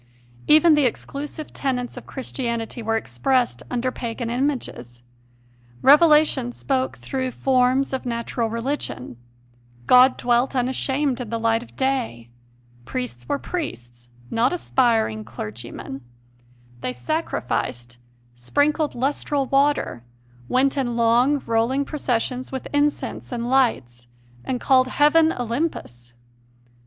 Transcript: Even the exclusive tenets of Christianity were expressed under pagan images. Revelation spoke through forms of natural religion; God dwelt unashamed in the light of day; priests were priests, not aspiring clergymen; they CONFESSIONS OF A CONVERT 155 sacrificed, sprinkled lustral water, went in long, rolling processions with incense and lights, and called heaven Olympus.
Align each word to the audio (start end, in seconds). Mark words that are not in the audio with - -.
Even 0.47 0.73
the 0.73 0.85
exclusive 0.87 1.53
tenets 1.53 1.95
of 1.95 2.07
Christianity 2.07 2.81
were 2.81 2.97
expressed 2.97 3.61
under 3.69 3.91
pagan 3.91 4.31
images. 4.31 5.03
Revelation 5.83 6.51
spoke 6.51 6.97
through 6.97 7.29
forms 7.29 7.93
of 7.93 8.03
natural 8.03 8.49
religion; 8.49 9.17
God 9.85 10.17
dwelt 10.17 10.55
unashamed 10.55 11.21
in 11.21 11.29
the 11.29 11.37
light 11.37 11.61
of 11.61 11.75
day; 11.75 12.31
priests 12.83 13.29
were 13.29 13.37
priests, 13.37 14.09
not 14.31 14.51
aspiring 14.51 15.23
clergymen; 15.23 16.01
they 16.79 16.93
CONFESSIONS 16.93 17.03
OF 17.03 17.09
A 17.09 17.21
CONVERT 17.21 17.45
155 17.51 17.73
sacrificed, 17.75 17.97
sprinkled 18.35 18.95
lustral 18.95 19.45
water, 19.45 20.01
went 20.49 20.77
in 20.77 20.95
long, 20.97 21.43
rolling 21.45 21.85
processions 21.85 22.51
with 22.51 22.67
incense 22.73 23.31
and 23.31 23.47
lights, 23.47 24.07
and 24.43 24.59
called 24.59 24.87
heaven 24.87 25.31
Olympus. 25.31 26.15